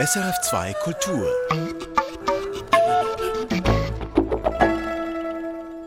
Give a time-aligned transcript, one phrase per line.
[0.00, 1.28] SRF2 Kultur.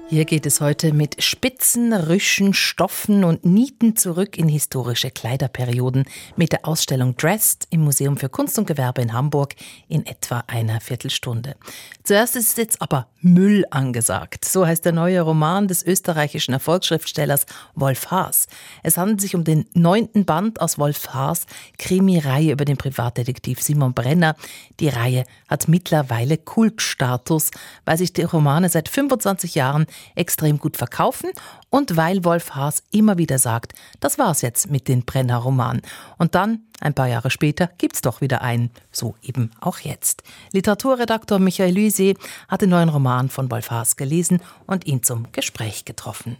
[0.09, 6.05] Hier geht es heute mit Spitzen, Rüschen, Stoffen und Nieten zurück in historische Kleiderperioden
[6.37, 9.55] mit der Ausstellung Dressed im Museum für Kunst und Gewerbe in Hamburg
[9.89, 11.57] in etwa einer Viertelstunde.
[12.03, 14.45] Zuerst ist jetzt aber Müll angesagt.
[14.45, 17.45] So heißt der neue Roman des österreichischen Erfolgsschriftstellers
[17.75, 18.47] Wolf Haas.
[18.83, 23.93] Es handelt sich um den neunten Band aus Wolf Haas Krimi-Reihe über den Privatdetektiv Simon
[23.93, 24.37] Brenner.
[24.79, 27.51] Die Reihe hat mittlerweile Kultstatus,
[27.83, 31.31] weil sich die Romane seit 25 Jahren extrem gut verkaufen
[31.69, 35.81] und weil Wolf Haas immer wieder sagt, das war's jetzt mit den Brenner-Romanen.
[36.17, 38.71] Und dann, ein paar Jahre später, gibt's doch wieder einen.
[38.91, 40.23] So eben auch jetzt.
[40.51, 42.13] Literaturredaktor Michael Lüse
[42.47, 46.37] hat den neuen Roman von Wolf Haas gelesen und ihn zum Gespräch getroffen.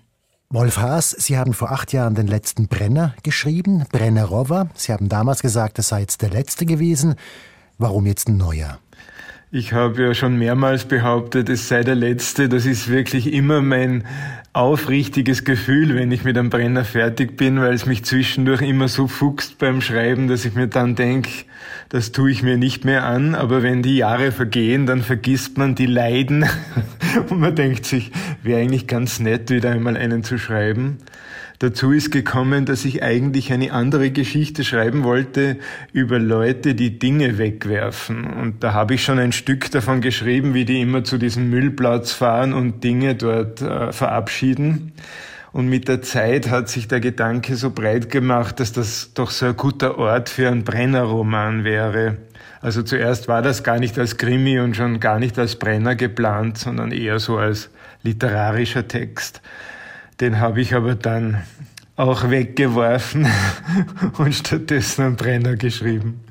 [0.50, 4.70] Wolf Haas, Sie haben vor acht Jahren den letzten Brenner geschrieben, Brennerova.
[4.76, 7.16] Sie haben damals gesagt, es sei jetzt der letzte gewesen.
[7.78, 8.80] Warum jetzt ein neuer?
[9.50, 12.50] Ich habe ja schon mehrmals behauptet, es sei der letzte.
[12.50, 14.04] Das ist wirklich immer mein
[14.52, 19.08] aufrichtiges Gefühl, wenn ich mit einem Brenner fertig bin, weil es mich zwischendurch immer so
[19.08, 21.30] fuchst beim Schreiben, dass ich mir dann denke,
[21.88, 23.36] das tue ich mir nicht mehr an.
[23.36, 26.46] Aber wenn die Jahre vergehen, dann vergisst man die Leiden
[27.30, 28.12] und man denkt sich,
[28.44, 30.98] wäre eigentlich ganz nett, wieder einmal einen zu schreiben.
[31.60, 35.58] Dazu ist gekommen, dass ich eigentlich eine andere Geschichte schreiben wollte
[35.92, 38.26] über Leute, die Dinge wegwerfen.
[38.26, 42.12] Und da habe ich schon ein Stück davon geschrieben, wie die immer zu diesem Müllplatz
[42.12, 44.94] fahren und Dinge dort äh, verabschieden.
[45.52, 49.48] Und mit der Zeit hat sich der Gedanke so breit gemacht, dass das doch so
[49.48, 52.18] ein guter Ort für einen Brennerroman wäre.
[52.62, 56.60] Also zuerst war das gar nicht als Krimi und schon gar nicht als Brenner geplant,
[56.60, 57.72] sondern eher so als
[58.04, 59.42] literarischer Text.
[60.20, 61.44] Den habe ich aber dann
[61.96, 63.28] auch weggeworfen
[64.18, 66.22] und stattdessen einen Brenner geschrieben.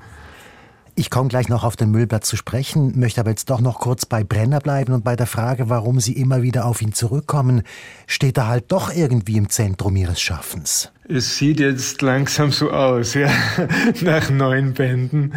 [0.98, 4.06] Ich komme gleich noch auf den Müllplatz zu sprechen, möchte aber jetzt doch noch kurz
[4.06, 7.64] bei Brenner bleiben und bei der Frage, warum Sie immer wieder auf ihn zurückkommen,
[8.06, 10.90] steht er halt doch irgendwie im Zentrum Ihres Schaffens.
[11.06, 13.30] Es sieht jetzt langsam so aus, ja,
[14.00, 15.34] nach neun Bänden.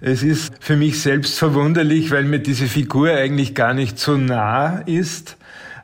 [0.00, 4.80] Es ist für mich selbst verwunderlich, weil mir diese Figur eigentlich gar nicht so nah
[4.80, 5.37] ist.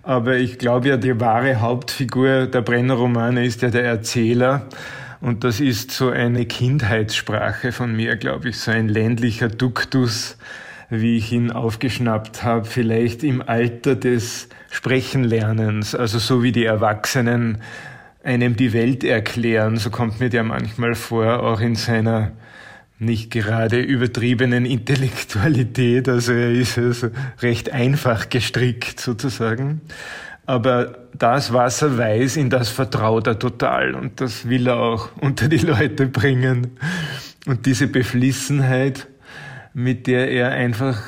[0.04, 4.66] Aber ich glaube ja, die wahre Hauptfigur der Brenner-Romane ist ja der Erzähler.
[5.22, 10.37] Und das ist so eine Kindheitssprache von mir, glaube ich, so ein ländlicher Duktus,
[10.91, 17.62] wie ich ihn aufgeschnappt habe, vielleicht im Alter des Sprechenlernens, also so wie die Erwachsenen
[18.22, 22.32] einem die Welt erklären, so kommt mir der manchmal vor, auch in seiner
[22.99, 26.09] nicht gerade übertriebenen Intellektualität.
[26.09, 27.09] Also er ist also
[27.41, 29.81] recht einfach gestrickt sozusagen.
[30.47, 35.10] Aber das, was er weiß, in das vertraut er total und das will er auch
[35.21, 36.72] unter die Leute bringen.
[37.47, 39.06] Und diese Beflissenheit,
[39.72, 41.03] mit der er einfach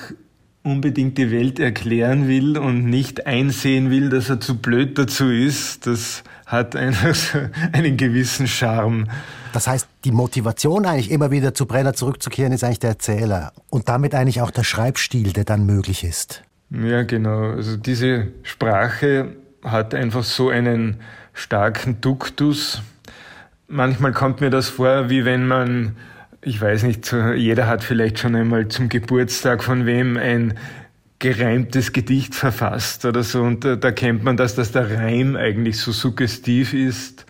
[0.63, 5.87] unbedingt die Welt erklären will und nicht einsehen will, dass er zu blöd dazu ist,
[5.87, 7.39] das hat einfach so
[7.73, 9.09] einen gewissen Charme.
[9.53, 13.89] Das heißt, die Motivation eigentlich immer wieder zu Brenner zurückzukehren, ist eigentlich der Erzähler und
[13.89, 16.43] damit eigentlich auch der Schreibstil, der dann möglich ist.
[16.71, 17.51] Ja, genau.
[17.51, 21.01] Also diese Sprache hat einfach so einen
[21.33, 22.83] starken Duktus.
[23.69, 25.97] Manchmal kommt mir das vor, wie wenn man,
[26.43, 30.55] ich weiß nicht, jeder hat vielleicht schon einmal zum Geburtstag von wem ein
[31.19, 33.43] gereimtes Gedicht verfasst oder so.
[33.43, 37.27] Und da, da kennt man das, dass der Reim eigentlich so suggestiv ist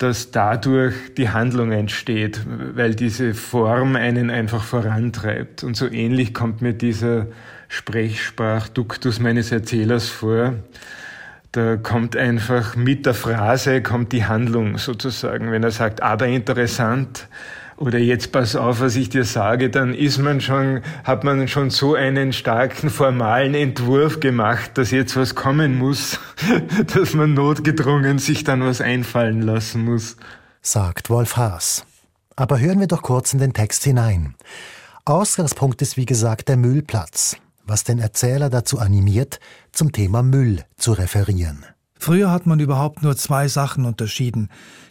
[0.00, 2.40] dass dadurch die Handlung entsteht,
[2.74, 5.62] weil diese Form einen einfach vorantreibt.
[5.62, 7.26] Und so ähnlich kommt mir dieser
[7.68, 10.54] Sprechsprachduktus meines Erzählers vor.
[11.52, 15.52] Da kommt einfach mit der Phrase kommt die Handlung sozusagen.
[15.52, 17.28] Wenn er sagt, aber interessant,
[17.80, 21.70] oder jetzt pass auf, was ich dir sage, dann ist man schon, hat man schon
[21.70, 26.20] so einen starken formalen Entwurf gemacht, dass jetzt was kommen muss,
[26.94, 30.16] dass man notgedrungen sich dann was einfallen lassen muss.
[30.60, 31.86] Sagt Wolf Haas.
[32.36, 34.34] Aber hören wir doch kurz in den Text hinein.
[35.06, 39.40] Ausgangspunkt ist wie gesagt der Müllplatz, was den Erzähler dazu animiert,
[39.72, 41.64] zum Thema Müll zu referieren.
[41.98, 44.50] Früher hat man überhaupt nur zwei Sachen unterschieden,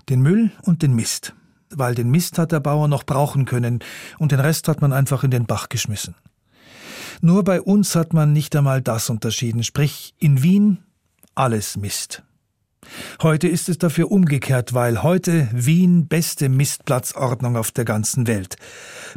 [0.09, 1.35] den Müll und den Mist
[1.75, 3.79] weil den Mist hat der Bauer noch brauchen können
[4.17, 6.15] und den Rest hat man einfach in den Bach geschmissen.
[7.21, 10.79] Nur bei uns hat man nicht einmal das unterschieden, sprich in Wien
[11.35, 12.23] alles Mist.
[13.21, 18.55] Heute ist es dafür umgekehrt, weil heute Wien beste Mistplatzordnung auf der ganzen Welt.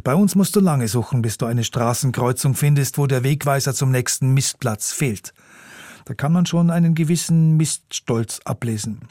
[0.03, 3.91] Bei uns musst du lange suchen, bis du eine Straßenkreuzung findest, wo der Wegweiser zum
[3.91, 5.33] nächsten Mistplatz fehlt.
[6.05, 9.07] Da kann man schon einen gewissen Miststolz ablesen.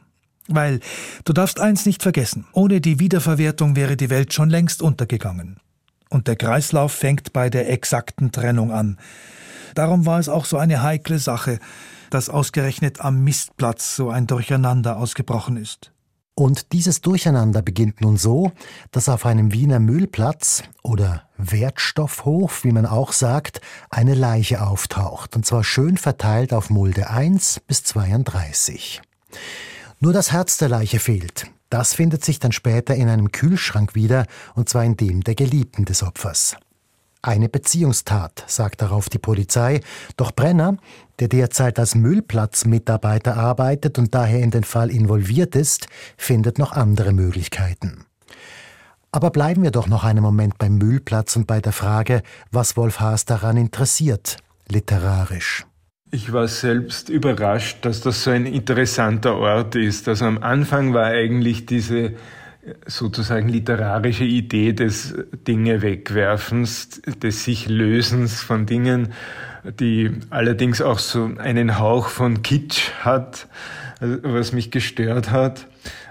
[0.55, 0.81] Weil
[1.25, 5.59] du darfst eins nicht vergessen, ohne die Wiederverwertung wäre die Welt schon längst untergegangen.
[6.09, 8.99] Und der Kreislauf fängt bei der exakten Trennung an.
[9.75, 11.59] Darum war es auch so eine heikle Sache,
[12.11, 15.93] dass ausgerechnet am Mistplatz so ein Durcheinander ausgebrochen ist.
[16.35, 18.53] Und dieses Durcheinander beginnt nun so,
[18.91, 23.61] dass auf einem Wiener Müllplatz oder Wertstoffhof, wie man auch sagt,
[23.91, 29.03] eine Leiche auftaucht, und zwar schön verteilt auf Mulde 1 bis 32.
[30.03, 31.47] Nur das Herz der Leiche fehlt.
[31.71, 34.27] Das findet sich dann später in einem Kühlschrank wieder,
[34.57, 36.57] und zwar in dem der Geliebten des Opfers.
[37.23, 39.81] Eine Beziehungstat, sagt darauf die Polizei.
[40.17, 40.77] Doch Brenner,
[41.21, 47.13] der derzeit als Müllplatzmitarbeiter arbeitet und daher in den Fall involviert ist, findet noch andere
[47.13, 48.05] Möglichkeiten.
[49.13, 52.99] Aber bleiben wir doch noch einen Moment beim Müllplatz und bei der Frage, was Wolf
[52.99, 54.39] Haas daran interessiert,
[54.69, 55.65] literarisch.
[56.15, 60.07] Ich war selbst überrascht, dass das so ein interessanter Ort ist.
[60.09, 62.13] Also am Anfang war eigentlich diese
[62.85, 65.15] sozusagen literarische Idee des
[65.49, 69.15] Dinge wegwerfens, des sich Lösens von Dingen,
[69.81, 73.49] die allerdings auch so einen Hauch von Kitsch hat,
[74.01, 75.67] was mich gestört hat.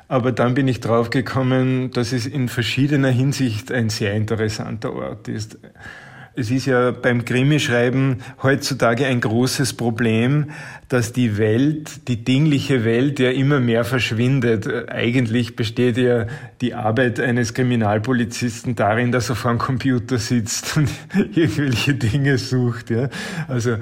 [0.08, 5.60] Aber dann bin ich draufgekommen, dass es in verschiedener Hinsicht ein sehr interessanter Ort ist.
[6.34, 10.52] Es ist ja beim Krimischreiben heutzutage ein großes Problem,
[10.88, 14.66] dass die Welt, die dingliche Welt ja immer mehr verschwindet.
[14.90, 16.28] Eigentlich besteht ja
[16.62, 20.90] die Arbeit eines Kriminalpolizisten darin, dass er vor einem Computer sitzt und
[21.36, 22.92] irgendwelche Dinge sucht.
[22.92, 23.10] Ja.
[23.50, 23.76] Also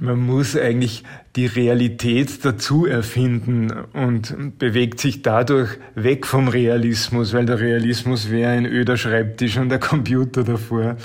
[0.00, 1.04] man muss eigentlich
[1.36, 8.50] die Realität dazu erfinden und bewegt sich dadurch weg vom Realismus, weil der Realismus wäre
[8.50, 10.96] ein öder Schreibtisch und der Computer davor.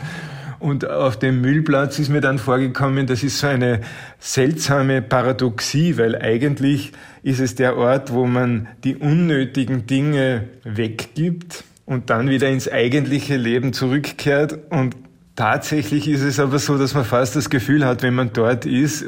[0.59, 3.81] Und auf dem Müllplatz ist mir dann vorgekommen, das ist so eine
[4.19, 12.09] seltsame Paradoxie, weil eigentlich ist es der Ort, wo man die unnötigen Dinge weggibt und
[12.09, 14.57] dann wieder ins eigentliche Leben zurückkehrt.
[14.71, 14.95] Und
[15.35, 19.05] tatsächlich ist es aber so, dass man fast das Gefühl hat, wenn man dort ist,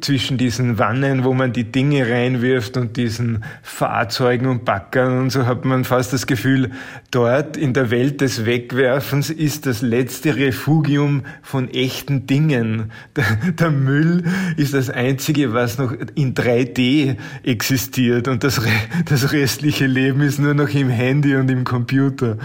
[0.00, 5.46] zwischen diesen Wannen, wo man die Dinge reinwirft und diesen Fahrzeugen und Backern und so
[5.46, 6.70] hat man fast das Gefühl,
[7.10, 12.90] dort in der Welt des Wegwerfens ist das letzte Refugium von echten Dingen.
[13.16, 14.24] Der, der Müll
[14.56, 18.60] ist das einzige, was noch in 3D existiert und das,
[19.04, 22.36] das restliche Leben ist nur noch im Handy und im Computer.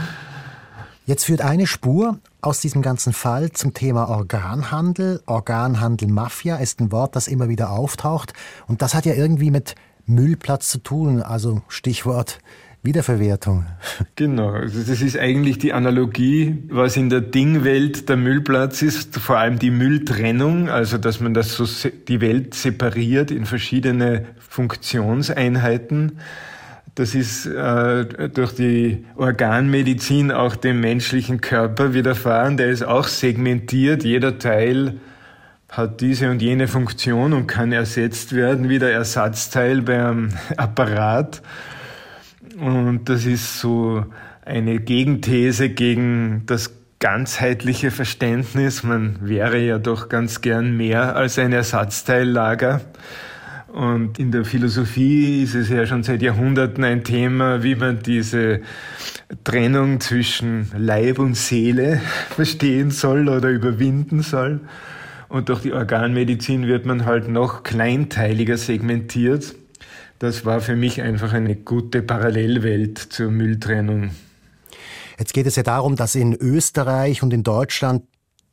[1.10, 5.24] Jetzt führt eine Spur aus diesem ganzen Fall zum Thema Organhandel.
[5.26, 8.34] Organhandel Mafia ist ein Wort, das immer wieder auftaucht.
[8.68, 9.74] Und das hat ja irgendwie mit
[10.06, 11.24] Müllplatz zu tun.
[11.24, 12.38] Also Stichwort
[12.84, 13.66] Wiederverwertung.
[14.16, 19.38] Genau, also das ist eigentlich die Analogie, was in der Dingwelt der Müllplatz ist, vor
[19.38, 21.66] allem die Mülltrennung, also dass man das so
[22.08, 26.20] die Welt separiert in verschiedene Funktionseinheiten.
[27.00, 32.58] Das ist äh, durch die Organmedizin auch dem menschlichen Körper widerfahren.
[32.58, 34.04] Der ist auch segmentiert.
[34.04, 35.00] Jeder Teil
[35.70, 41.42] hat diese und jene Funktion und kann ersetzt werden wie der Ersatzteil beim Apparat.
[42.60, 44.04] Und das ist so
[44.44, 48.84] eine Gegenthese gegen das ganzheitliche Verständnis.
[48.84, 52.82] Man wäre ja doch ganz gern mehr als ein Ersatzteillager.
[53.74, 58.62] Und in der Philosophie ist es ja schon seit Jahrhunderten ein Thema, wie man diese
[59.44, 64.62] Trennung zwischen Leib und Seele verstehen soll oder überwinden soll.
[65.28, 69.54] Und durch die Organmedizin wird man halt noch kleinteiliger segmentiert.
[70.18, 74.10] Das war für mich einfach eine gute Parallelwelt zur Mülltrennung.
[75.20, 78.04] Jetzt geht es ja darum, dass in Österreich und in Deutschland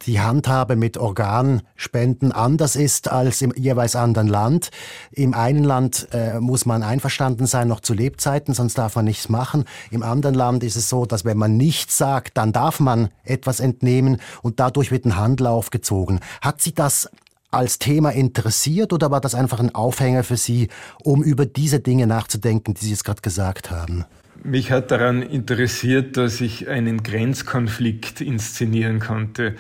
[0.03, 4.71] die Handhabe mit Organspenden anders ist als im jeweils anderen Land.
[5.11, 9.29] Im einen Land äh, muss man einverstanden sein, noch zu Lebzeiten, sonst darf man nichts
[9.29, 9.65] machen.
[9.91, 13.61] Im anderen Land ist es so, dass wenn man nichts sagt, dann darf man etwas
[13.61, 16.21] entnehmen und dadurch wird ein Handel aufgezogen.
[16.41, 17.11] Hat Sie das
[17.51, 20.69] als Thema interessiert oder war das einfach ein Aufhänger für Sie,
[21.03, 24.05] um über diese Dinge nachzudenken, die Sie jetzt gerade gesagt haben?
[24.43, 29.55] Mich hat daran interessiert, dass ich einen Grenzkonflikt inszenieren konnte.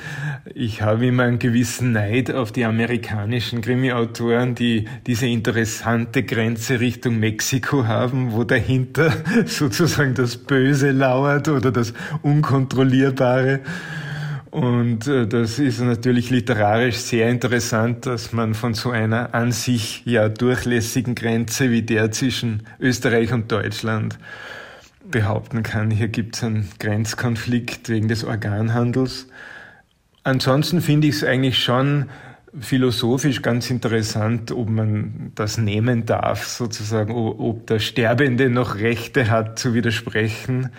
[0.54, 7.18] Ich habe immer einen gewissen Neid auf die amerikanischen Krimi-Autoren, die diese interessante Grenze Richtung
[7.18, 9.12] Mexiko haben, wo dahinter
[9.47, 11.92] sozusagen das Böse lauert oder das
[12.23, 13.61] Unkontrollierbare.
[14.50, 20.02] Und äh, das ist natürlich literarisch sehr interessant, dass man von so einer an sich
[20.06, 24.18] ja durchlässigen Grenze wie der zwischen Österreich und Deutschland
[25.10, 29.28] behaupten kann, hier gibt es einen Grenzkonflikt wegen des Organhandels.
[30.22, 32.06] Ansonsten finde ich es eigentlich schon
[32.58, 39.58] philosophisch ganz interessant, ob man das nehmen darf, sozusagen, ob der Sterbende noch Rechte hat
[39.58, 40.70] zu widersprechen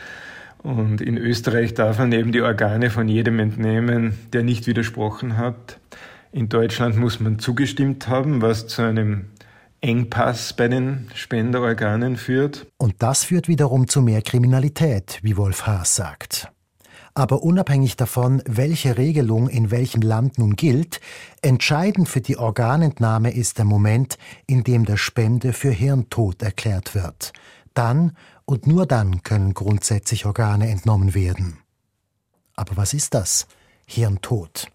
[0.63, 5.79] Und in Österreich darf man eben die Organe von jedem entnehmen, der nicht widersprochen hat.
[6.31, 9.27] In Deutschland muss man zugestimmt haben, was zu einem
[9.81, 12.67] Engpass bei den Spenderorganen führt.
[12.77, 16.51] Und das führt wiederum zu mehr Kriminalität, wie Wolf Haas sagt.
[17.13, 21.00] Aber unabhängig davon, welche Regelung in welchem Land nun gilt,
[21.41, 27.34] entscheidend für die Organentnahme ist der Moment, in dem der Spende für Hirntod erklärt wird.
[27.74, 28.15] Dann
[28.46, 31.57] und nur dann können grundsätzlich Organe entnommen werden.
[32.55, 33.48] Aber was ist das?
[33.86, 34.67] Hirntod.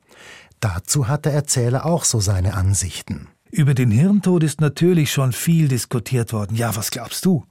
[0.61, 3.29] Dazu hat der Erzähler auch so seine Ansichten.
[3.55, 6.57] Über den Hirntod ist natürlich schon viel diskutiert worden.
[6.57, 7.45] Ja, was glaubst du?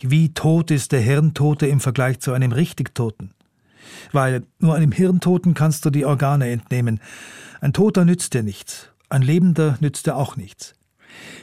[0.00, 3.34] Wie tot ist der Hirntote im Vergleich zu einem richtig Toten?
[4.12, 7.00] Weil nur einem Hirntoten kannst du die Organe entnehmen.
[7.60, 10.74] Ein Toter nützt dir nichts, ein Lebender nützt dir auch nichts.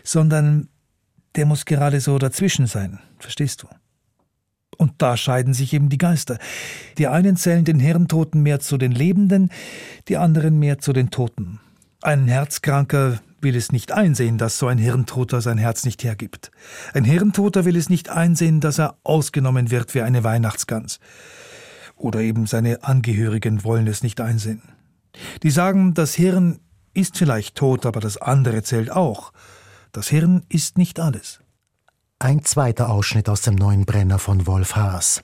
[0.04, 0.70] Sondern
[1.36, 3.68] der muss gerade so dazwischen sein, verstehst du?
[4.76, 6.40] Und da scheiden sich eben die Geister.
[6.98, 9.52] Die einen zählen den Hirntoten mehr zu den Lebenden,
[10.08, 11.60] die anderen mehr zu den Toten.
[12.02, 16.52] Ein Herzkranker will es nicht einsehen, dass so ein Hirntoter sein Herz nicht hergibt.
[16.94, 21.00] Ein Hirntoter will es nicht einsehen, dass er ausgenommen wird wie eine Weihnachtsgans.
[21.96, 24.62] Oder eben seine Angehörigen wollen es nicht einsehen.
[25.44, 26.60] Die sagen, das Hirn
[26.94, 29.32] ist vielleicht tot, aber das andere zählt auch.
[29.92, 31.42] Das Hirn ist nicht alles.
[32.20, 35.22] Ein zweiter Ausschnitt aus dem neuen Brenner von Wolf Haas.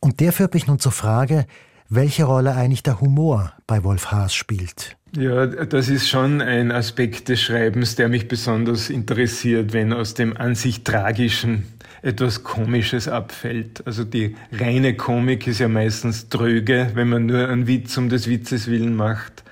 [0.00, 1.46] Und der führt mich nun zur Frage,
[1.88, 4.96] welche Rolle eigentlich der Humor bei Wolf Haas spielt.
[5.16, 10.36] Ja, das ist schon ein Aspekt des Schreibens, der mich besonders interessiert, wenn aus dem
[10.36, 11.64] an sich Tragischen
[12.02, 13.86] etwas Komisches abfällt.
[13.86, 18.28] Also die reine Komik ist ja meistens tröge, wenn man nur einen Witz um des
[18.28, 19.42] Witzes willen macht.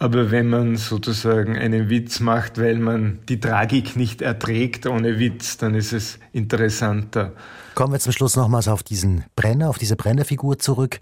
[0.00, 5.56] Aber wenn man sozusagen einen Witz macht, weil man die Tragik nicht erträgt ohne Witz,
[5.56, 7.32] dann ist es interessanter.
[7.74, 11.00] Kommen wir zum Schluss nochmals auf diesen Brenner, auf diese Brennerfigur zurück.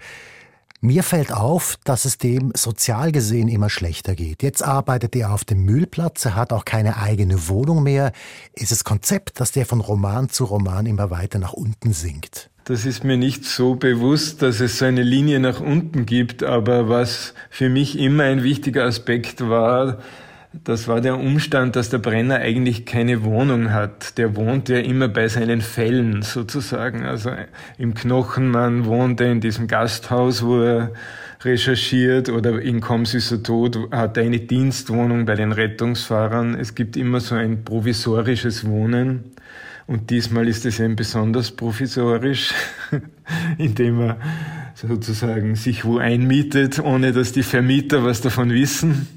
[0.80, 4.42] Mir fällt auf, dass es dem sozial gesehen immer schlechter geht.
[4.42, 8.12] Jetzt arbeitet er auf dem Müllplatz, er hat auch keine eigene Wohnung mehr.
[8.52, 12.50] Ist es Konzept, dass der von Roman zu Roman immer weiter nach unten sinkt?
[12.64, 16.88] Das ist mir nicht so bewusst, dass es so eine Linie nach unten gibt, aber
[16.88, 19.99] was für mich immer ein wichtiger Aspekt war,
[20.64, 24.18] das war der Umstand, dass der Brenner eigentlich keine Wohnung hat.
[24.18, 27.04] Der wohnt ja immer bei seinen Fällen sozusagen.
[27.04, 27.30] Also
[27.78, 30.92] im Knochenmann wohnt er in diesem Gasthaus, wo er
[31.42, 36.54] recherchiert oder in Komm süßer Tod hat er eine Dienstwohnung bei den Rettungsfahrern.
[36.54, 39.32] Es gibt immer so ein provisorisches Wohnen.
[39.86, 42.52] Und diesmal ist es eben besonders provisorisch,
[43.58, 44.16] indem er
[44.75, 49.15] sozusagen sich wo einmietet, ohne dass die Vermieter was davon wissen.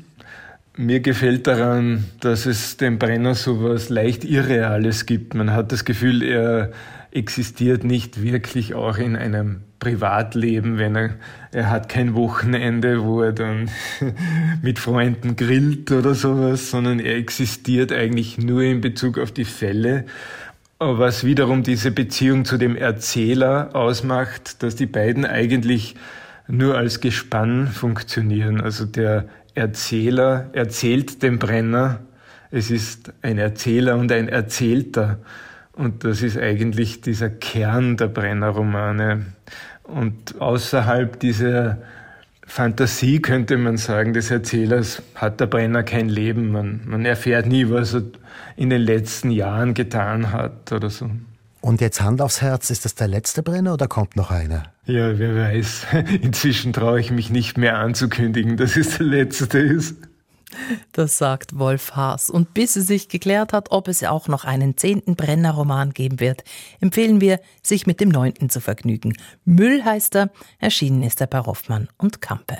[0.81, 5.33] Mir gefällt daran, dass es dem Brenner so was leicht Irreales gibt.
[5.33, 6.71] Man hat das Gefühl, er
[7.11, 11.15] existiert nicht wirklich auch in einem Privatleben, wenn er,
[11.51, 13.69] er hat kein Wochenende, wo er dann
[14.61, 20.05] mit Freunden grillt oder sowas, sondern er existiert eigentlich nur in Bezug auf die Fälle.
[20.79, 25.95] Was wiederum diese Beziehung zu dem Erzähler ausmacht, dass die beiden eigentlich
[26.47, 28.61] nur als Gespann funktionieren.
[28.61, 29.27] Also der
[29.59, 31.99] Erzähler erzählt dem Brenner,
[32.49, 35.19] es ist ein Erzähler und ein Erzählter.
[35.73, 39.27] Und das ist eigentlich dieser Kern der Brenner-Romane.
[39.83, 41.77] Und außerhalb dieser
[42.45, 46.51] Fantasie, könnte man sagen, des Erzählers hat der Brenner kein Leben.
[46.51, 48.03] Man, man erfährt nie, was er
[48.55, 51.11] in den letzten Jahren getan hat oder so.
[51.61, 54.63] Und jetzt Hand aufs Herz, ist das der letzte Brenner oder kommt noch einer?
[54.85, 55.87] Ja, wer weiß.
[56.21, 59.95] Inzwischen traue ich mich nicht mehr anzukündigen, dass es der letzte ist.
[60.91, 62.29] Das sagt Wolf Haas.
[62.29, 66.43] Und bis es sich geklärt hat, ob es auch noch einen zehnten Brenner-Roman geben wird,
[66.79, 69.13] empfehlen wir, sich mit dem neunten zu vergnügen.
[69.45, 72.57] Müll heißt er, erschienen ist er bei Hoffmann und Kampe.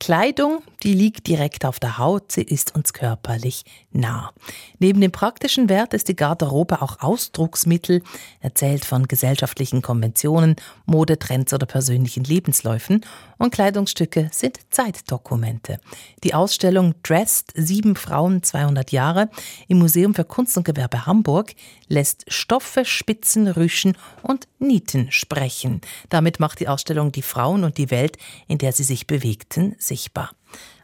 [0.00, 4.30] Kleidung, die liegt direkt auf der Haut, sie ist uns körperlich nah.
[4.78, 8.02] Neben dem praktischen Wert ist die Garderobe auch Ausdrucksmittel,
[8.38, 10.54] erzählt von gesellschaftlichen Konventionen,
[10.86, 13.04] Modetrends oder persönlichen Lebensläufen
[13.38, 15.80] und Kleidungsstücke sind Zeitdokumente.
[16.22, 19.28] Die Ausstellung Dressed Sieben Frauen 200 Jahre
[19.66, 21.54] im Museum für Kunst und Gewerbe Hamburg
[21.88, 25.80] lässt Stoffe, Spitzen, Rüschen und Nieten sprechen.
[26.08, 28.16] Damit macht die Ausstellung die Frauen und die Welt,
[28.46, 30.30] in der sie sich bewegten, sichtbar.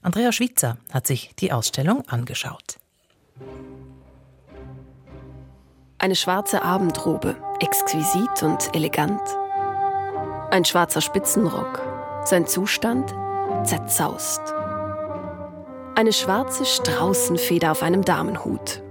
[0.03, 2.79] Andrea Schwitzer hat sich die Ausstellung angeschaut.
[5.99, 9.23] Eine schwarze Abendrobe, exquisit und elegant.
[10.51, 11.81] Ein schwarzer Spitzenrock,
[12.25, 13.15] sein Zustand
[13.65, 14.43] zerzaust.
[15.95, 18.84] Eine schwarze Straußenfeder auf einem Damenhut.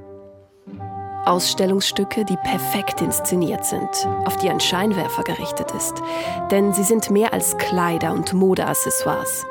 [1.25, 3.89] Ausstellungsstücke, die perfekt inszeniert sind,
[4.25, 6.01] auf die ein Scheinwerfer gerichtet ist,
[6.51, 9.45] denn sie sind mehr als Kleider und Modeaccessoires.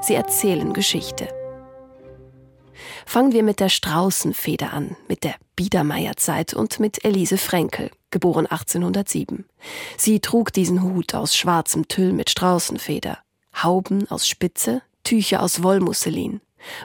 [0.00, 1.28] Sie erzählen Geschichte.
[3.06, 9.46] Fangen wir mit der Straußenfeder an, mit der Biedermeierzeit und mit Elise Frenkel, geboren 1807.
[9.96, 13.18] Sie trug diesen Hut aus schwarzem Tüll mit Straußenfeder,
[13.62, 16.40] Hauben aus Spitze, Tücher aus Wollmusselin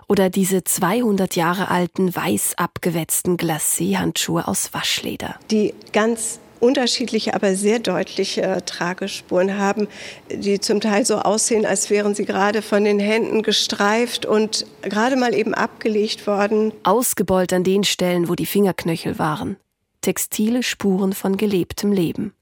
[0.08, 5.36] oder diese 200 Jahre alten weiß abgewetzten Glacé-Handschuhe aus Waschleder.
[5.50, 9.88] Die ganz unterschiedliche, aber sehr deutliche äh, Tragespuren haben,
[10.30, 15.16] die zum Teil so aussehen, als wären sie gerade von den Händen gestreift und gerade
[15.16, 16.72] mal eben abgelegt worden.
[16.84, 19.58] Ausgebeult an den Stellen, wo die Fingerknöchel waren.
[20.02, 22.34] Textile Spuren von gelebtem Leben.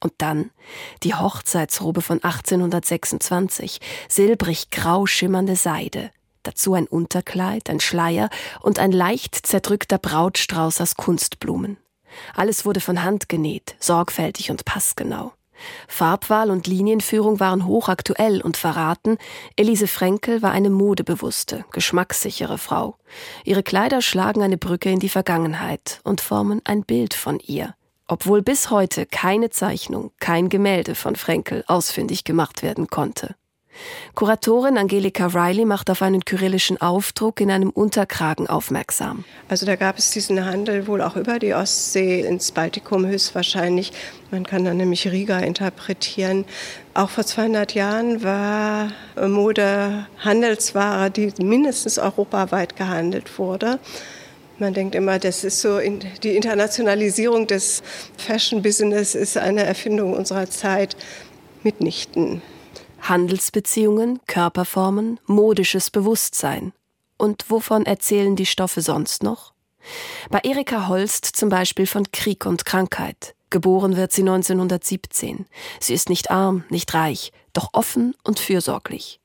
[0.00, 0.50] Und dann
[1.02, 6.10] die Hochzeitsrobe von 1826, silbrig grau schimmernde Seide,
[6.48, 11.76] dazu ein Unterkleid, ein Schleier und ein leicht zerdrückter Brautstrauß aus Kunstblumen.
[12.34, 15.32] Alles wurde von Hand genäht, sorgfältig und passgenau.
[15.88, 19.18] Farbwahl und Linienführung waren hochaktuell und verraten,
[19.56, 22.96] Elise Frenkel war eine modebewusste, geschmackssichere Frau.
[23.44, 27.74] Ihre Kleider schlagen eine Brücke in die Vergangenheit und formen ein Bild von ihr,
[28.06, 33.34] obwohl bis heute keine Zeichnung, kein Gemälde von Frenkel ausfindig gemacht werden konnte.
[34.14, 39.24] Kuratorin Angelika Riley macht auf einen kyrillischen Aufdruck in einem Unterkragen aufmerksam.
[39.48, 43.92] Also da gab es diesen Handel wohl auch über die Ostsee ins Baltikum höchstwahrscheinlich.
[44.30, 46.44] Man kann dann nämlich Riga interpretieren.
[46.94, 53.78] Auch vor 200 Jahren war Mode Handelsware, die mindestens europaweit gehandelt wurde.
[54.58, 57.82] Man denkt immer, das ist so die Internationalisierung des
[58.16, 60.96] Fashion Business ist eine Erfindung unserer Zeit
[61.62, 62.42] mitnichten.
[63.08, 66.72] Handelsbeziehungen, Körperformen, modisches Bewusstsein.
[67.16, 69.52] Und wovon erzählen die Stoffe sonst noch?
[70.30, 73.34] Bei Erika Holst zum Beispiel von Krieg und Krankheit.
[73.50, 75.46] Geboren wird sie 1917.
[75.80, 79.20] Sie ist nicht arm, nicht reich, doch offen und fürsorglich.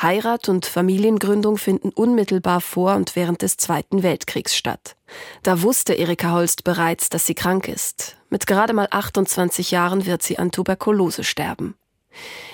[0.00, 4.96] Heirat und Familiengründung finden unmittelbar vor und während des Zweiten Weltkriegs statt.
[5.42, 8.16] Da wusste Erika Holst bereits, dass sie krank ist.
[8.30, 11.74] Mit gerade mal 28 Jahren wird sie an Tuberkulose sterben.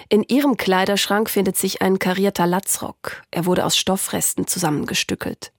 [0.08, 3.22] In ihrem Kleiderschrank findet sich ein karierter Latzrock.
[3.30, 5.52] Er wurde aus Stoffresten zusammengestückelt.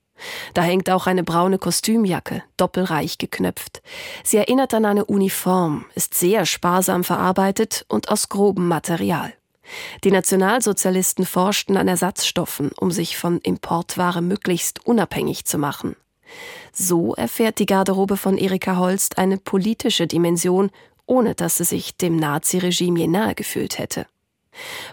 [0.54, 3.82] Da hängt auch eine braune Kostümjacke, doppelreich geknöpft.
[4.24, 9.32] Sie erinnert an eine Uniform, ist sehr sparsam verarbeitet und aus grobem Material.
[10.02, 15.94] Die Nationalsozialisten forschten an Ersatzstoffen, um sich von Importware möglichst unabhängig zu machen.
[16.72, 20.70] So erfährt die Garderobe von Erika Holst eine politische Dimension,
[21.08, 24.06] ohne dass sie sich dem Naziregime je nahe gefühlt hätte.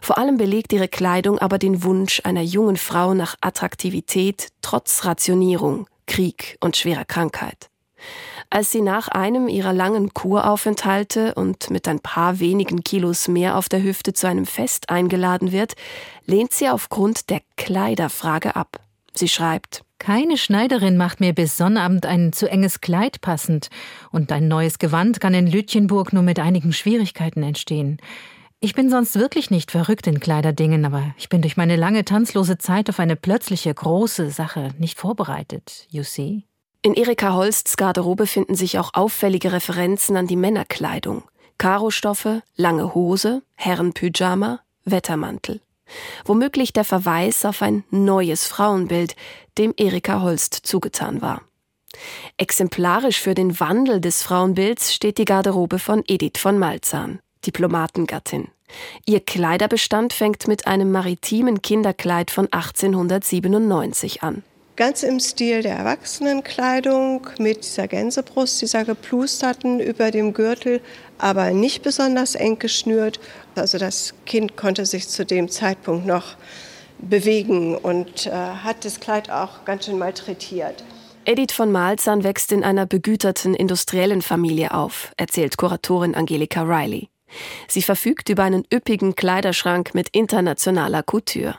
[0.01, 5.87] Vor allem belegt ihre Kleidung aber den Wunsch einer jungen Frau nach Attraktivität trotz Rationierung,
[6.07, 7.69] Krieg und schwerer Krankheit.
[8.49, 13.69] Als sie nach einem ihrer langen Kuraufenthalte und mit ein paar wenigen Kilos mehr auf
[13.69, 15.73] der Hüfte zu einem Fest eingeladen wird,
[16.25, 18.79] lehnt sie aufgrund der Kleiderfrage ab.
[19.13, 23.69] Sie schreibt Keine Schneiderin macht mir bis Sonnabend ein zu enges Kleid passend,
[24.11, 27.97] und ein neues Gewand kann in Lütjenburg nur mit einigen Schwierigkeiten entstehen.
[28.59, 32.57] Ich bin sonst wirklich nicht verrückt in Kleiderdingen, aber ich bin durch meine lange tanzlose
[32.57, 36.43] Zeit auf eine plötzliche große Sache nicht vorbereitet, you see?
[36.81, 41.23] In Erika Holsts Garderobe finden sich auch auffällige Referenzen an die Männerkleidung.
[41.57, 45.61] Karostoffe, lange Hose, Herrenpyjama, Wettermantel.
[46.25, 49.15] Womöglich der Verweis auf ein neues Frauenbild,
[49.57, 51.41] dem Erika Holst zugetan war.
[52.37, 58.49] Exemplarisch für den Wandel des Frauenbilds steht die Garderobe von Edith von Malzahn, Diplomatengattin.
[59.05, 64.43] Ihr Kleiderbestand fängt mit einem maritimen Kinderkleid von 1897 an.
[64.75, 70.81] Ganz im Stil der Erwachsenenkleidung mit dieser Gänsebrust, dieser geplusterten über dem Gürtel,
[71.17, 73.21] aber nicht besonders eng geschnürt.
[73.55, 76.35] Also das Kind konnte sich zu dem Zeitpunkt noch
[76.97, 80.83] bewegen und äh, hat das Kleid auch ganz schön malträtiert.
[81.23, 87.09] Edith von Malzahn wächst in einer begüterten industriellen Familie auf, erzählt Kuratorin Angelika Riley.
[87.69, 91.55] Sie verfügt über einen üppigen Kleiderschrank mit internationaler Couture.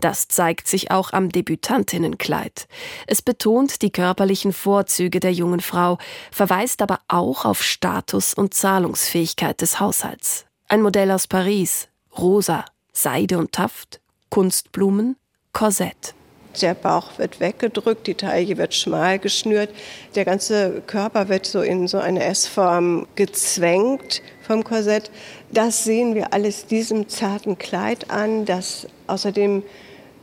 [0.00, 2.68] Das zeigt sich auch am Debütantinnenkleid.
[3.06, 5.98] Es betont die körperlichen Vorzüge der jungen Frau,
[6.30, 10.46] verweist aber auch auf Status und Zahlungsfähigkeit des Haushalts.
[10.68, 14.00] Ein Modell aus Paris, rosa, Seide und Taft,
[14.30, 15.16] Kunstblumen,
[15.52, 16.14] Korsett.
[16.60, 19.70] Der Bauch wird weggedrückt, die Taille wird schmal geschnürt,
[20.14, 25.12] der ganze Körper wird so in so eine S-Form gezwängt vom Korsett.
[25.52, 29.62] Das sehen wir alles diesem zarten Kleid an, das außerdem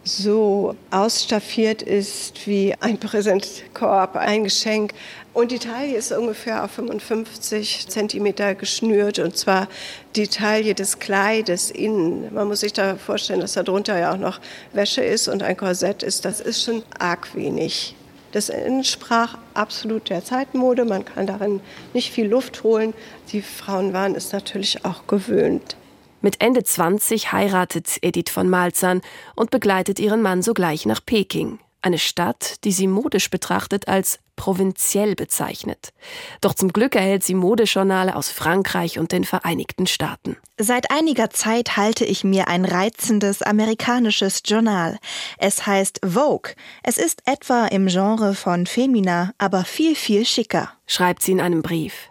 [0.04, 4.94] so ausstaffiert ist wie ein Präsentkorb, ein Geschenk
[5.34, 9.68] Und die Taille ist ungefähr auf 55 Zentimeter geschnürt und zwar
[10.16, 12.34] die Taille des Kleides innen.
[12.34, 14.40] Man muss sich da vorstellen, dass da drunter ja auch noch
[14.74, 16.24] Wäsche ist und ein Korsett ist.
[16.24, 17.96] Das ist schon arg wenig.
[18.36, 20.84] Das entsprach absolut der Zeitmode.
[20.84, 21.62] Man kann darin
[21.94, 22.94] nicht viel Luft holen.
[23.32, 25.78] Die Frauen waren es natürlich auch gewöhnt.
[26.20, 29.00] Mit Ende 20 heiratet Edith von Malzahn
[29.36, 35.16] und begleitet ihren Mann sogleich nach Peking eine Stadt, die sie modisch betrachtet als provinziell
[35.16, 35.94] bezeichnet.
[36.42, 40.38] Doch zum Glück erhält sie Modejournale aus Frankreich und den Vereinigten Staaten.
[40.58, 44.98] Seit einiger Zeit halte ich mir ein reizendes amerikanisches Journal.
[45.38, 46.54] Es heißt Vogue.
[46.84, 50.72] Es ist etwa im Genre von Femina, aber viel, viel schicker.
[50.88, 52.10] Schreibt sie in einem Brief.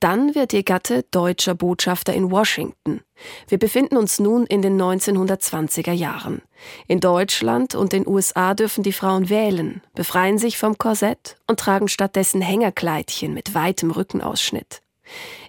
[0.00, 3.00] Dann wird ihr Gatte deutscher Botschafter in Washington.
[3.48, 6.42] Wir befinden uns nun in den 1920er Jahren.
[6.86, 11.88] In Deutschland und den USA dürfen die Frauen wählen, befreien sich vom Korsett und tragen
[11.88, 14.82] stattdessen Hängerkleidchen mit weitem Rückenausschnitt.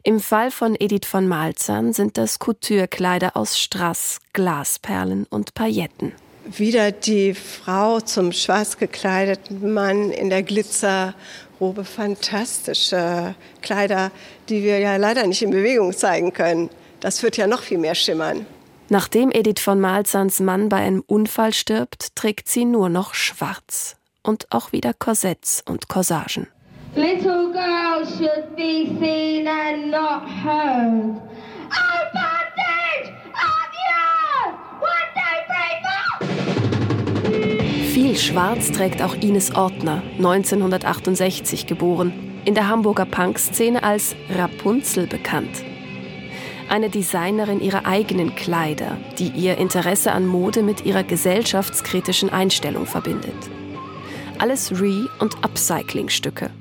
[0.03, 6.13] Im Fall von Edith von Malzahn sind das Couture-Kleider aus Strass, Glasperlen und Pailletten.
[6.45, 11.13] Wieder die Frau zum schwarz gekleideten Mann in der Glitzer-
[11.59, 14.11] Robe fantastische Kleider,
[14.47, 16.69] die wir ja leider nicht in Bewegung zeigen können.
[16.99, 18.45] Das wird ja noch viel mehr schimmern.
[18.89, 23.97] Nachdem Edith von Malzahns Mann bei einem Unfall stirbt, trägt sie nur noch schwarz.
[24.23, 26.47] Und auch wieder Korsetts und Corsagen.
[26.95, 31.18] Little girls should be seen and not heard.
[38.23, 42.13] Schwarz trägt auch Ines Ortner, 1968 geboren,
[42.45, 45.63] in der Hamburger Punkszene als Rapunzel bekannt.
[46.69, 53.49] Eine Designerin ihrer eigenen Kleider, die ihr Interesse an Mode mit ihrer gesellschaftskritischen Einstellung verbindet.
[54.37, 56.51] Alles Re- und Upcycling-Stücke.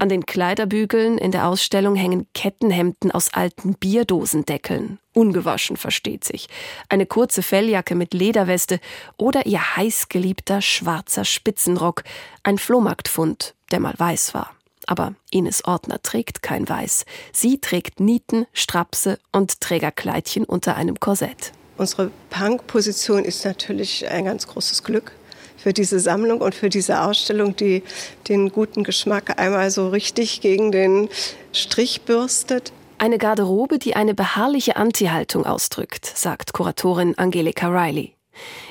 [0.00, 4.98] An den Kleiderbügeln in der Ausstellung hängen Kettenhemden aus alten Bierdosendeckeln.
[5.12, 6.48] Ungewaschen, versteht sich.
[6.88, 8.80] Eine kurze Felljacke mit Lederweste
[9.18, 12.02] oder ihr heißgeliebter schwarzer Spitzenrock.
[12.42, 14.52] Ein Flohmarktfund, der mal weiß war.
[14.86, 17.04] Aber Ines Ordner trägt kein Weiß.
[17.34, 21.52] Sie trägt Nieten, Strapse und Trägerkleidchen unter einem Korsett.
[21.76, 25.12] Unsere Punk-Position ist natürlich ein ganz großes Glück
[25.62, 27.82] für diese Sammlung und für diese Ausstellung, die
[28.28, 31.08] den guten Geschmack einmal so richtig gegen den
[31.52, 32.72] Strich bürstet.
[32.98, 38.14] Eine Garderobe, die eine beharrliche Anti-Haltung ausdrückt, sagt Kuratorin Angelika Riley.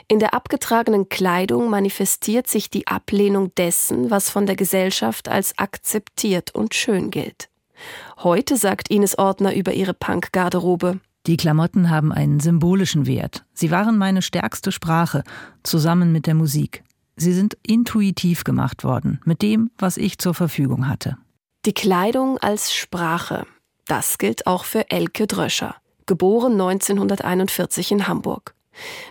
[0.07, 6.55] In der abgetragenen Kleidung manifestiert sich die Ablehnung dessen, was von der Gesellschaft als akzeptiert
[6.55, 7.49] und schön gilt.
[8.17, 10.99] Heute sagt Ines Ordner über ihre Punk-Garderobe.
[11.29, 13.45] Die Klamotten haben einen symbolischen Wert.
[13.53, 15.23] Sie waren meine stärkste Sprache,
[15.61, 16.83] zusammen mit der Musik.
[17.17, 21.17] Sie sind intuitiv gemacht worden, mit dem, was ich zur Verfügung hatte.
[21.67, 23.45] Die Kleidung als Sprache.
[23.85, 25.75] Das gilt auch für Elke Dröscher,
[26.07, 28.55] geboren 1941 in Hamburg.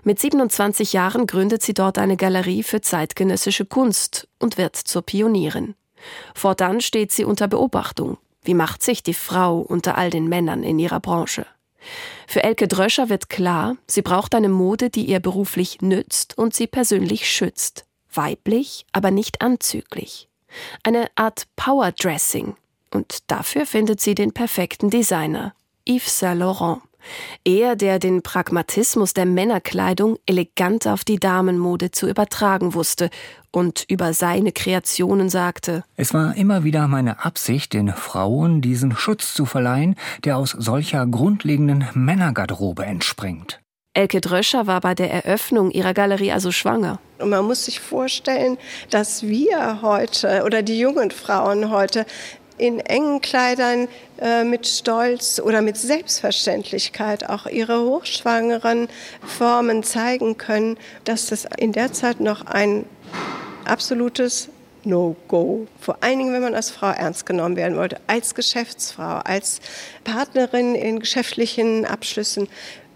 [0.02, 5.76] Mit 27 Jahren gründet sie dort eine Galerie für zeitgenössische Kunst und wird zur Pionierin.
[6.35, 8.18] Fortan steht sie unter Beobachtung.
[8.42, 11.46] Wie macht sich die Frau unter all den Männern in ihrer Branche?
[12.27, 16.66] Für Elke Dröscher wird klar, sie braucht eine Mode, die ihr beruflich nützt und sie
[16.66, 17.87] persönlich schützt.
[18.12, 20.29] Weiblich, aber nicht anzüglich.
[20.83, 22.57] Eine Art Powerdressing.
[22.92, 25.55] Und dafür findet sie den perfekten Designer,
[25.87, 26.81] Yves Saint Laurent.
[27.44, 33.11] Er, der den Pragmatismus der Männerkleidung elegant auf die Damenmode zu übertragen wusste
[33.51, 39.35] und über seine Kreationen sagte Es war immer wieder meine Absicht, den Frauen diesen Schutz
[39.35, 43.61] zu verleihen, der aus solcher grundlegenden Männergarderobe entspringt.
[43.94, 47.01] Elke Dröscher war bei der Eröffnung ihrer Galerie also schwanger.
[47.18, 48.57] Und man muss sich vorstellen,
[48.90, 52.07] dass wir heute oder die jungen Frauen heute
[52.59, 53.88] in engen Kleidern
[54.21, 58.88] äh, mit Stolz oder mit Selbstverständlichkeit auch ihre hochschwangeren
[59.25, 62.85] Formen zeigen können, dass das in der Zeit noch ein
[63.64, 64.49] absolutes
[64.85, 65.66] No-Go.
[65.81, 69.61] Vor allen Dingen, wenn man als Frau ernst genommen werden wollte, als Geschäftsfrau, als
[70.05, 72.49] Partnerin in geschäftlichen Abschlüssen.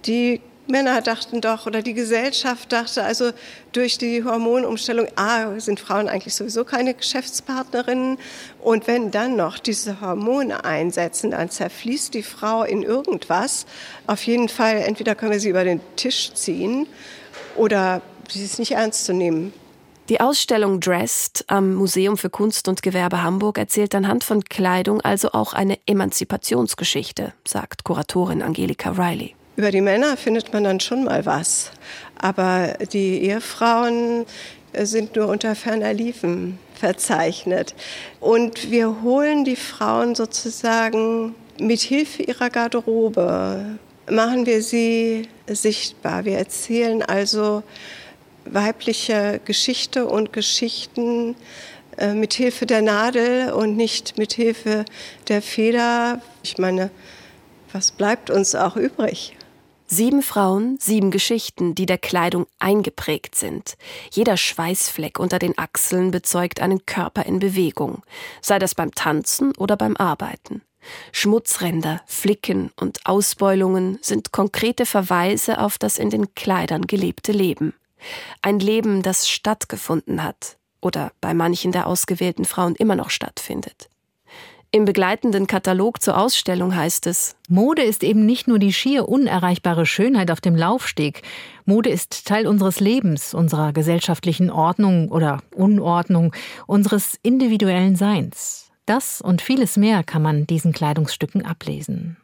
[0.06, 0.40] Die
[0.72, 3.30] Männer dachten doch oder die Gesellschaft dachte, also
[3.72, 8.18] durch die Hormonumstellung, ah, sind Frauen eigentlich sowieso keine Geschäftspartnerinnen.
[8.60, 13.66] Und wenn dann noch diese Hormone einsetzen, dann zerfließt die Frau in irgendwas.
[14.06, 16.86] Auf jeden Fall, entweder können wir sie über den Tisch ziehen
[17.54, 19.52] oder sie ist nicht ernst zu nehmen.
[20.08, 25.32] Die Ausstellung Dressed am Museum für Kunst und Gewerbe Hamburg erzählt anhand von Kleidung also
[25.32, 29.34] auch eine Emanzipationsgeschichte, sagt Kuratorin Angelika Riley.
[29.56, 31.70] Über die Männer findet man dann schon mal was.
[32.18, 34.24] Aber die Ehefrauen,
[34.74, 37.74] sind nur unter ferner Liefen verzeichnet.
[38.20, 43.78] Und wir holen die Frauen sozusagen mit Hilfe ihrer Garderobe,
[44.10, 46.24] machen wir sie sichtbar.
[46.24, 47.62] Wir erzählen also
[48.44, 51.36] weibliche Geschichte und Geschichten
[51.98, 54.84] äh, mit Hilfe der Nadel und nicht mit Hilfe
[55.28, 56.20] der Feder.
[56.42, 56.90] Ich meine,
[57.72, 59.36] was bleibt uns auch übrig?
[59.94, 63.76] Sieben Frauen, sieben Geschichten, die der Kleidung eingeprägt sind.
[64.10, 68.02] Jeder Schweißfleck unter den Achseln bezeugt einen Körper in Bewegung,
[68.40, 70.62] sei das beim Tanzen oder beim Arbeiten.
[71.12, 77.74] Schmutzränder, Flicken und Ausbeulungen sind konkrete Verweise auf das in den Kleidern gelebte Leben.
[78.40, 83.90] Ein Leben, das stattgefunden hat oder bei manchen der ausgewählten Frauen immer noch stattfindet.
[84.74, 89.84] Im begleitenden Katalog zur Ausstellung heißt es Mode ist eben nicht nur die schier unerreichbare
[89.84, 91.20] Schönheit auf dem Laufsteg.
[91.66, 96.34] Mode ist Teil unseres Lebens, unserer gesellschaftlichen Ordnung oder Unordnung,
[96.66, 98.70] unseres individuellen Seins.
[98.86, 102.16] Das und vieles mehr kann man diesen Kleidungsstücken ablesen.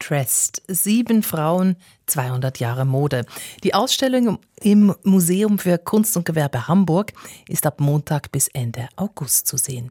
[0.00, 0.62] Dressed.
[0.66, 3.24] Sieben Frauen, 200 Jahre Mode.
[3.62, 7.12] Die Ausstellung im Museum für Kunst und Gewerbe Hamburg
[7.48, 9.90] ist ab Montag bis Ende August zu sehen.